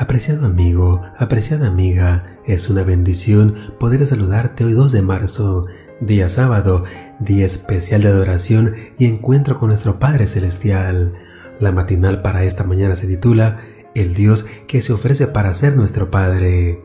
[0.00, 5.66] Apreciado amigo, apreciada amiga, es una bendición poder saludarte hoy 2 de marzo,
[6.00, 6.84] día sábado,
[7.18, 11.12] día especial de adoración y encuentro con nuestro Padre Celestial.
[11.58, 13.60] La matinal para esta mañana se titula
[13.94, 16.82] El Dios que se ofrece para ser nuestro Padre.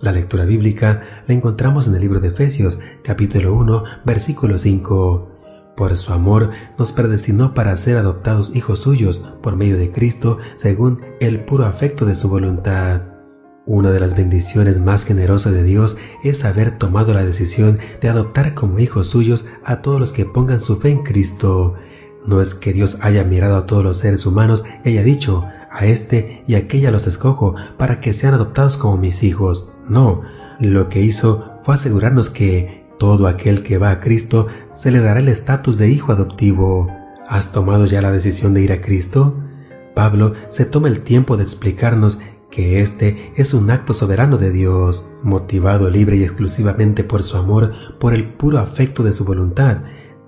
[0.00, 5.31] La lectura bíblica la encontramos en el libro de Efesios, capítulo 1, versículo 5.
[5.76, 11.00] Por su amor nos predestinó para ser adoptados hijos suyos por medio de Cristo según
[11.20, 13.02] el puro afecto de su voluntad.
[13.64, 18.54] Una de las bendiciones más generosas de Dios es haber tomado la decisión de adoptar
[18.54, 21.74] como hijos suyos a todos los que pongan su fe en Cristo.
[22.26, 25.86] No es que Dios haya mirado a todos los seres humanos y haya dicho, a
[25.86, 29.70] este y aquella los escojo para que sean adoptados como mis hijos.
[29.88, 30.22] No,
[30.60, 35.18] lo que hizo fue asegurarnos que todo aquel que va a Cristo se le dará
[35.18, 36.86] el estatus de hijo adoptivo.
[37.28, 39.40] ¿Has tomado ya la decisión de ir a Cristo?
[39.92, 45.08] Pablo se toma el tiempo de explicarnos que este es un acto soberano de Dios,
[45.24, 49.78] motivado libre y exclusivamente por su amor, por el puro afecto de su voluntad.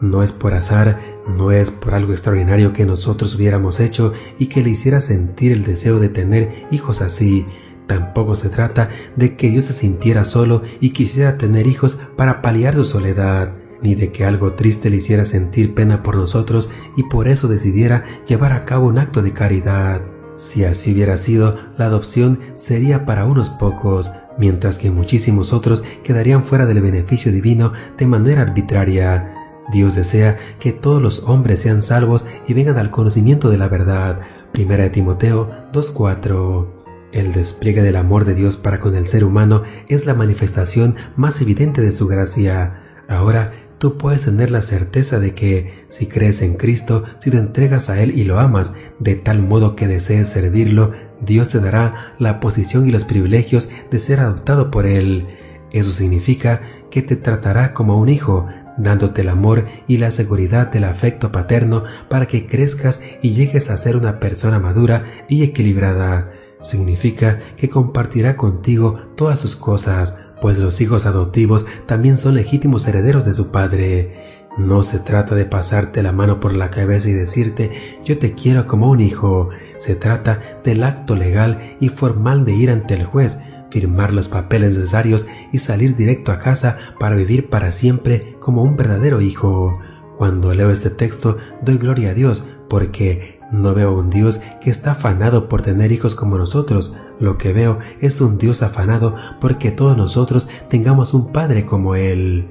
[0.00, 4.64] No es por azar, no es por algo extraordinario que nosotros hubiéramos hecho y que
[4.64, 7.47] le hiciera sentir el deseo de tener hijos así,
[7.86, 12.74] Tampoco se trata de que Dios se sintiera solo y quisiera tener hijos para paliar
[12.74, 17.28] su soledad, ni de que algo triste le hiciera sentir pena por nosotros y por
[17.28, 20.00] eso decidiera llevar a cabo un acto de caridad.
[20.36, 26.42] Si así hubiera sido, la adopción sería para unos pocos, mientras que muchísimos otros quedarían
[26.42, 29.32] fuera del beneficio divino de manera arbitraria.
[29.72, 34.20] Dios desea que todos los hombres sean salvos y vengan al conocimiento de la verdad.
[34.52, 36.73] Primera de Timoteo 2.4
[37.14, 41.41] el despliegue del amor de Dios para con el ser humano es la manifestación más
[41.41, 42.83] evidente de su gracia.
[43.08, 47.89] Ahora tú puedes tener la certeza de que, si crees en Cristo, si te entregas
[47.89, 52.41] a Él y lo amas, de tal modo que desees servirlo, Dios te dará la
[52.41, 55.29] posición y los privilegios de ser adoptado por Él.
[55.73, 60.83] Eso significa que te tratará como un hijo, dándote el amor y la seguridad del
[60.83, 66.33] afecto paterno para que crezcas y llegues a ser una persona madura y equilibrada
[66.64, 73.25] significa que compartirá contigo todas sus cosas, pues los hijos adoptivos también son legítimos herederos
[73.25, 74.35] de su padre.
[74.57, 78.67] No se trata de pasarte la mano por la cabeza y decirte yo te quiero
[78.67, 79.51] como un hijo.
[79.79, 84.77] Se trata del acto legal y formal de ir ante el juez, firmar los papeles
[84.77, 89.81] necesarios y salir directo a casa para vivir para siempre como un verdadero hijo.
[90.17, 94.92] Cuando leo este texto doy gloria a Dios porque no veo un Dios que está
[94.92, 96.96] afanado por tener hijos como nosotros.
[97.20, 102.48] Lo que veo es un Dios afanado porque todos nosotros tengamos un Padre como Él.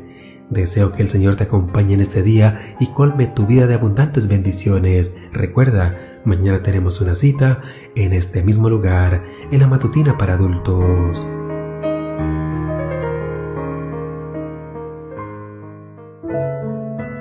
[0.49, 4.27] Deseo que el Señor te acompañe en este día y colme tu vida de abundantes
[4.27, 5.15] bendiciones.
[5.31, 7.61] Recuerda, mañana tenemos una cita
[7.95, 11.25] en este mismo lugar, en la matutina para adultos.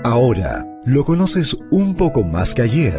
[0.05, 2.99] Ahora lo conoces un poco más que ayer.